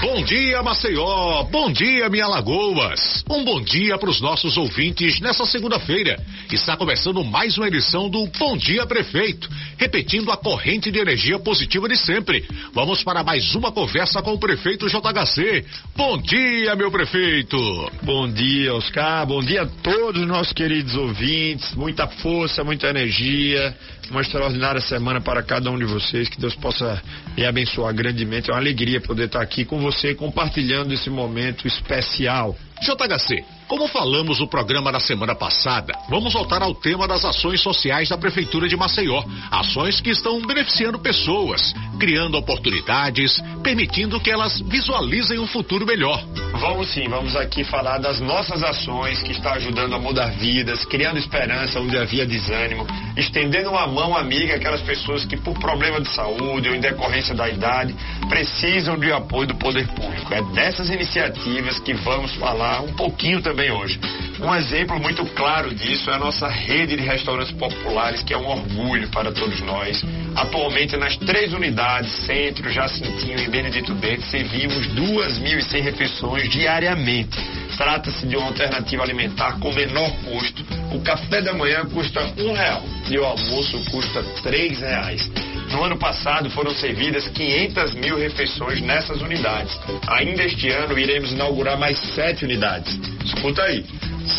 [0.00, 1.44] Bom dia, Maceió.
[1.44, 3.22] Bom dia, minha Lagoas.
[3.28, 6.18] Um bom dia para os nossos ouvintes nessa segunda-feira.
[6.50, 11.86] Está começando mais uma edição do Bom Dia Prefeito, repetindo a corrente de energia positiva
[11.86, 12.48] de sempre.
[12.72, 15.66] Vamos para mais uma conversa com o prefeito JHC.
[15.94, 17.58] Bom dia, meu prefeito.
[18.02, 19.26] Bom dia, Oscar.
[19.26, 21.74] Bom dia a todos os nossos queridos ouvintes.
[21.74, 23.76] Muita força, muita energia.
[24.10, 26.28] Uma extraordinária semana para cada um de vocês.
[26.28, 27.00] Que Deus possa
[27.36, 28.50] me abençoar grandemente.
[28.50, 32.56] É uma alegria poder estar aqui com você compartilhando esse momento especial.
[32.82, 38.08] JHC, como falamos no programa da semana passada, vamos voltar ao tema das ações sociais
[38.08, 39.22] da Prefeitura de Maceió.
[39.48, 46.20] Ações que estão beneficiando pessoas, criando oportunidades, permitindo que elas visualizem um futuro melhor.
[46.58, 51.18] Vamos sim, vamos aqui falar das nossas ações que estão ajudando a mudar vidas, criando
[51.18, 52.84] esperança onde havia desânimo,
[53.16, 57.48] estendendo uma mão amiga àquelas pessoas que, por problema de saúde ou em decorrência da
[57.48, 57.94] idade,
[58.28, 60.34] precisam de apoio do poder público.
[60.34, 64.00] É dessas iniciativas que vamos falar um pouquinho também também hoje.
[64.40, 68.46] Um exemplo muito claro disso é a nossa rede de restaurantes populares, que é um
[68.46, 70.02] orgulho para todos nós.
[70.34, 77.36] Atualmente, nas três unidades, Centro, Jacintinho e Benedito Bento, servimos 2.100 refeições diariamente.
[77.76, 80.64] Trata-se de uma alternativa alimentar com menor custo.
[80.92, 85.30] O café da manhã custa um real e o almoço custa três reais.
[85.70, 89.78] No ano passado foram servidas 500 mil refeições nessas unidades.
[90.08, 92.98] Ainda este ano iremos inaugurar mais sete unidades.
[93.24, 93.84] Escuta aí: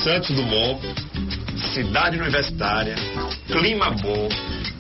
[0.04, 0.82] Santos Dumont,
[1.74, 2.96] Cidade Universitária,
[3.48, 4.28] Clima Bom,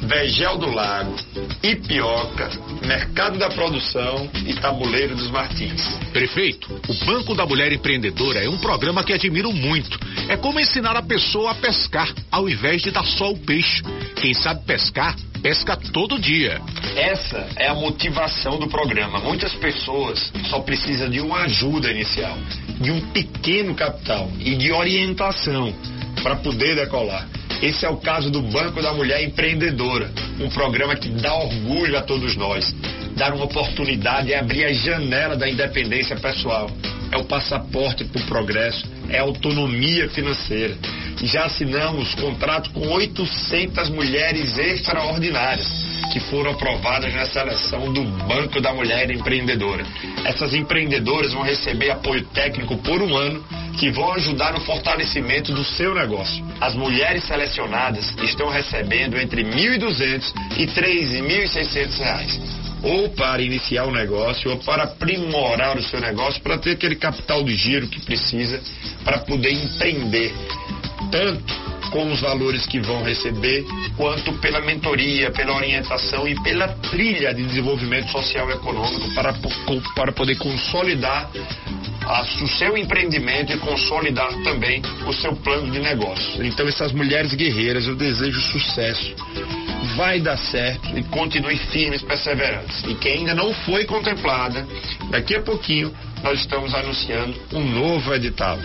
[0.01, 1.15] Vegel do Lago,
[1.63, 2.49] Ipioca,
[2.85, 5.81] Mercado da Produção e Tabuleiro dos Martins.
[6.11, 9.97] Prefeito, o Banco da Mulher Empreendedora é um programa que admiro muito.
[10.27, 13.81] É como ensinar a pessoa a pescar, ao invés de dar só o peixe.
[14.15, 16.61] Quem sabe pescar pesca todo dia.
[16.95, 19.19] Essa é a motivação do programa.
[19.19, 22.37] Muitas pessoas só precisam de uma ajuda inicial,
[22.79, 25.73] de um pequeno capital e de orientação
[26.21, 27.27] para poder decolar.
[27.61, 32.01] Esse é o caso do Banco da Mulher Empreendedora, um programa que dá orgulho a
[32.01, 32.73] todos nós,
[33.15, 36.69] dar uma oportunidade é abrir a janela da independência pessoal.
[37.11, 40.75] É o passaporte para o progresso, é autonomia financeira
[41.23, 45.67] já assinamos contrato com 800 mulheres extraordinárias
[46.11, 49.85] que foram aprovadas na seleção do Banco da Mulher Empreendedora.
[50.25, 53.43] Essas empreendedoras vão receber apoio técnico por um ano
[53.79, 56.43] que vão ajudar no fortalecimento do seu negócio.
[56.59, 63.91] As mulheres selecionadas estão recebendo entre R$ 1.200 e 3.600 reais ou para iniciar o
[63.91, 68.59] negócio, ou para aprimorar o seu negócio, para ter aquele capital de giro que precisa
[69.03, 70.33] para poder empreender
[71.09, 73.65] tanto com os valores que vão receber,
[73.97, 79.35] quanto pela mentoria, pela orientação e pela trilha de desenvolvimento social e econômico para,
[79.93, 81.29] para poder consolidar
[82.05, 86.43] a, o seu empreendimento e consolidar também o seu plano de negócio.
[86.43, 89.13] Então, essas mulheres guerreiras, eu desejo sucesso.
[89.95, 92.83] Vai dar certo e continue firmes, perseverantes.
[92.87, 94.65] E quem ainda não foi contemplada,
[95.09, 98.57] daqui a pouquinho nós estamos anunciando um novo edital.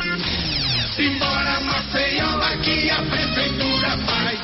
[0.96, 4.36] Simbora Maceió, aqui a prefeitura faz.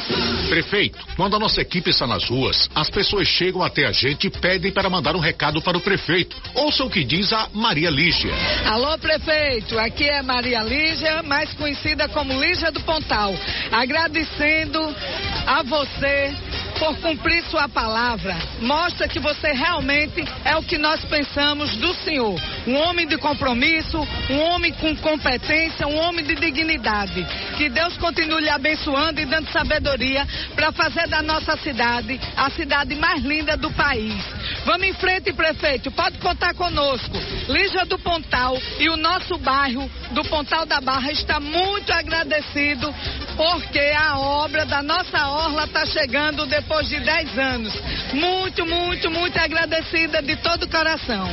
[0.50, 4.30] Prefeito, quando a nossa equipe está nas ruas, as pessoas chegam até a gente e
[4.30, 6.36] pedem para mandar um recado para o prefeito.
[6.54, 8.34] Ouça o que diz a Maria Lígia.
[8.66, 13.34] Alô, prefeito, aqui é Maria Lígia, mais conhecida como Lígia do Pontal.
[13.72, 14.94] Agradecendo
[15.46, 16.34] a você
[16.78, 18.36] por cumprir sua palavra.
[18.60, 22.38] Mostra que você realmente é o que nós pensamos do senhor.
[22.66, 23.98] Um homem de compromisso,
[24.30, 27.26] um homem com competência, um homem de dignidade.
[27.56, 32.94] Que Deus continue lhe abençoando e dando sabedoria para fazer da nossa cidade a cidade
[32.94, 34.22] mais linda do país.
[34.64, 35.90] Vamos em frente, prefeito.
[35.90, 37.16] Pode contar conosco.
[37.48, 42.94] Lígia do Pontal e o nosso bairro do Pontal da Barra está muito agradecido
[43.36, 47.72] porque a obra da nossa orla está chegando depois de 10 anos.
[48.12, 51.28] Muito, muito, muito agradecida de todo o coração.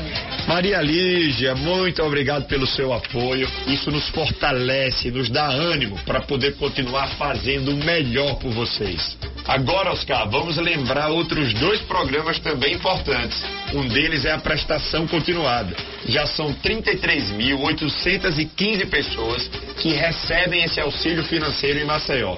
[0.47, 1.18] Maria Lígia,
[1.55, 3.45] muito obrigado pelo seu apoio.
[3.67, 9.17] Isso nos fortalece, nos dá ânimo para poder continuar fazendo o melhor por vocês.
[9.45, 13.43] Agora, Oscar, vamos lembrar outros dois programas também importantes.
[13.73, 15.75] Um deles é a prestação continuada.
[16.05, 22.37] Já são 33.815 pessoas que recebem esse auxílio financeiro em Maceió.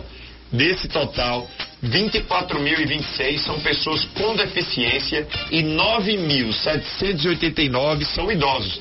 [0.51, 1.47] Desse total,
[1.83, 8.80] 24.026 são pessoas com deficiência e 9.789 são idosos.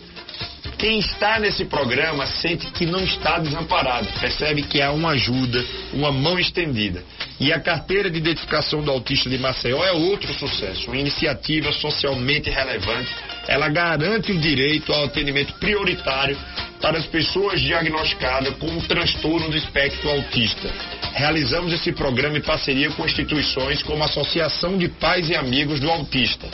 [0.76, 5.62] Quem está nesse programa sente que não está desamparado, percebe que há uma ajuda,
[5.92, 7.04] uma mão estendida.
[7.38, 12.48] E a carteira de identificação do autista de Maceió é outro sucesso, uma iniciativa socialmente
[12.48, 13.10] relevante
[13.50, 16.38] ela garante o direito ao atendimento prioritário
[16.80, 20.72] para as pessoas diagnosticadas com transtorno do espectro autista.
[21.14, 25.90] Realizamos esse programa em parceria com instituições como a Associação de Pais e Amigos do
[25.90, 26.46] Autista.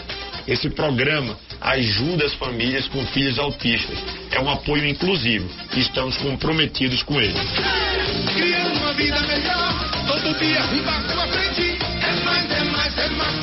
[0.47, 3.99] Esse programa ajuda as famílias com filhos autistas.
[4.31, 7.35] É um apoio inclusivo e estamos comprometidos com ele.
[8.35, 10.62] Criando uma vida melhor, todo dia
[11.29, 13.37] frente, é mais, é mais, é mais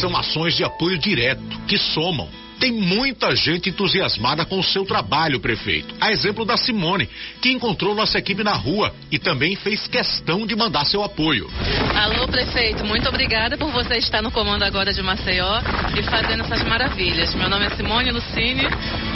[0.00, 2.28] São ações de apoio direto que somam
[2.58, 5.94] tem muita gente entusiasmada com o seu trabalho, prefeito.
[6.00, 7.08] A exemplo da Simone,
[7.40, 11.48] que encontrou nossa equipe na rua e também fez questão de mandar seu apoio.
[11.94, 15.60] Alô, prefeito, muito obrigada por você estar no comando agora de Maceió
[15.98, 17.34] e fazendo essas maravilhas.
[17.34, 18.64] Meu nome é Simone Lucine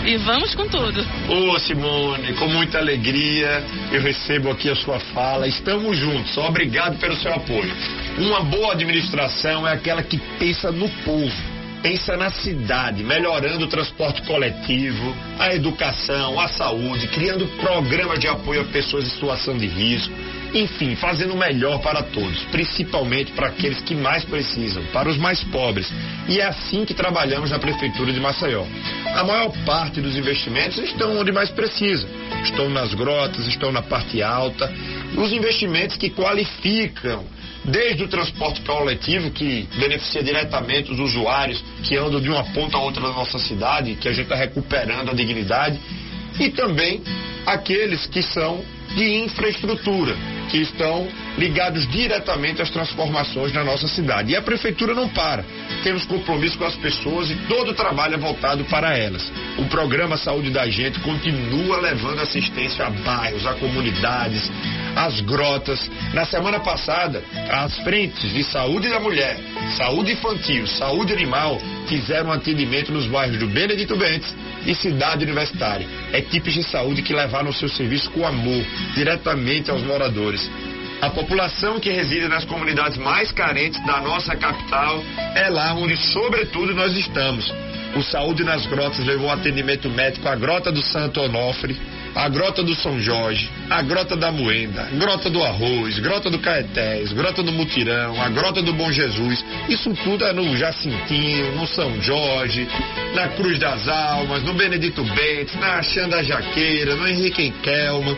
[0.04, 1.04] e vamos com tudo.
[1.28, 5.46] Ô, Simone, com muita alegria eu recebo aqui a sua fala.
[5.46, 6.36] Estamos juntos.
[6.38, 7.72] Obrigado pelo seu apoio.
[8.18, 11.51] Uma boa administração é aquela que pensa no povo
[11.82, 18.62] pensa na cidade, melhorando o transporte coletivo, a educação, a saúde, criando programas de apoio
[18.62, 20.14] a pessoas em situação de risco,
[20.54, 25.42] enfim, fazendo o melhor para todos, principalmente para aqueles que mais precisam, para os mais
[25.44, 25.92] pobres.
[26.28, 28.64] E é assim que trabalhamos na Prefeitura de Maceió.
[29.14, 32.08] A maior parte dos investimentos estão onde mais precisam.
[32.44, 34.72] Estão nas grotas, estão na parte alta.
[35.16, 37.24] Os investimentos que qualificam
[37.64, 42.80] desde o transporte coletivo, que beneficia diretamente os usuários que andam de uma ponta a
[42.80, 45.80] outra da nossa cidade, que a gente está recuperando a dignidade,
[46.40, 47.02] e também
[47.46, 48.64] aqueles que são
[48.96, 50.16] de infraestrutura,
[50.52, 51.08] que estão
[51.38, 54.32] ligados diretamente às transformações na nossa cidade.
[54.32, 55.42] E a prefeitura não para.
[55.82, 59.32] Temos compromisso com as pessoas e todo o trabalho é voltado para elas.
[59.56, 64.50] O programa Saúde da Gente continua levando assistência a bairros, a comunidades,
[64.94, 65.90] às grotas.
[66.12, 69.38] Na semana passada, as frentes de saúde da mulher,
[69.78, 71.58] saúde infantil, saúde animal
[71.88, 74.34] fizeram atendimento nos bairros do Benedito Bentes
[74.66, 75.86] e Cidade Universitária.
[76.12, 78.64] Equipes de saúde que levaram seu serviço com amor,
[78.94, 80.41] diretamente aos moradores.
[81.00, 85.02] A população que reside nas comunidades mais carentes da nossa capital
[85.34, 87.52] é lá onde, sobretudo, nós estamos.
[87.96, 91.76] O Saúde nas Grotas levou atendimento médico à Grota do Santo Onofre,
[92.14, 97.12] a Grota do São Jorge, a Grota da Moenda, Grota do Arroz, Grota do Caetés,
[97.12, 99.44] Grota do Mutirão, a Grota do Bom Jesus.
[99.68, 102.68] Isso tudo é no Jacintinho, no São Jorge,
[103.14, 108.16] na Cruz das Almas, no Benedito Bentes, na Xanda Jaqueira, no Henrique Enkelman.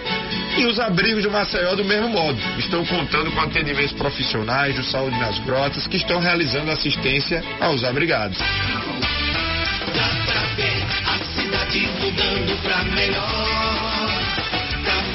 [0.58, 2.38] E os abrigos de Maceió do mesmo modo.
[2.58, 8.38] Estão contando com atendimentos profissionais do Saúde nas Grotas que estão realizando assistência aos abrigados.
[8.38, 13.63] Dá pra ver a cidade mudando pra melhor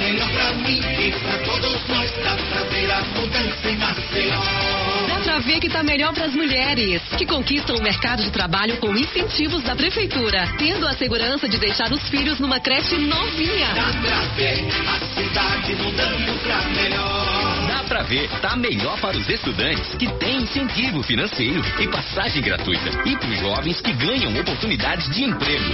[0.09, 2.11] melhor pra mim e pra todos nós.
[2.23, 4.41] Dá pra ver a mudança em Maceió.
[5.07, 8.95] Dá pra ver que tá melhor pras mulheres, que conquistam o mercado de trabalho com
[8.95, 13.73] incentivos da prefeitura, tendo a segurança de deixar os filhos numa creche novinha.
[13.75, 17.28] Dá pra ver a cidade mudando pra melhor.
[17.89, 22.87] Pra ver, tá melhor para os estudantes que têm incentivo financeiro e passagem gratuita.
[23.03, 25.73] E para os jovens que ganham oportunidades de emprego.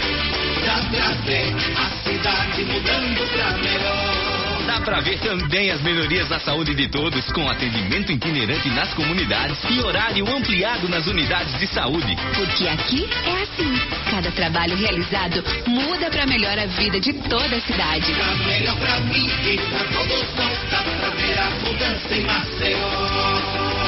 [1.75, 4.34] A cidade mudando melhor.
[4.65, 9.57] Dá pra ver também as melhorias na saúde de todos, com atendimento itinerante nas comunidades
[9.69, 12.15] e horário ampliado nas unidades de saúde.
[12.35, 13.79] Porque aqui é assim.
[14.09, 18.13] Cada trabalho realizado muda para melhor a vida de toda a cidade.
[18.15, 20.59] Tá melhor pra mim e pra todos nós.
[20.71, 23.84] Dá pra ver a mudança em Maceió.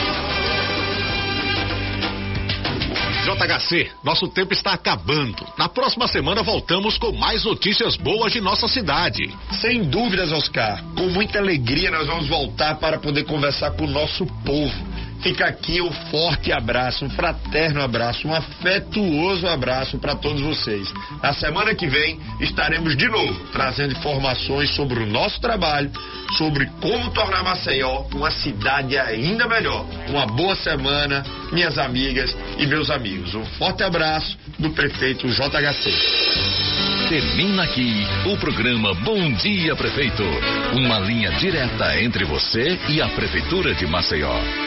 [3.27, 5.45] JHC, nosso tempo está acabando.
[5.57, 9.35] Na próxima semana voltamos com mais notícias boas de nossa cidade.
[9.59, 10.81] Sem dúvidas, Oscar.
[10.95, 14.96] Com muita alegria nós vamos voltar para poder conversar com o nosso povo.
[15.21, 20.87] Fica aqui um forte abraço, um fraterno abraço, um afetuoso abraço para todos vocês.
[21.21, 25.91] Na semana que vem estaremos de novo trazendo informações sobre o nosso trabalho,
[26.37, 29.85] sobre como tornar Maceió uma cidade ainda melhor.
[30.09, 33.33] Uma boa semana, minhas amigas e meus amigos.
[33.33, 36.47] Um forte abraço do prefeito JHC.
[37.09, 40.23] Termina aqui o programa Bom Dia Prefeito.
[40.73, 44.65] Uma linha direta entre você e a Prefeitura de Maceió.